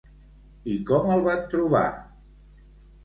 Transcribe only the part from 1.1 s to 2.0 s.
el van trobar?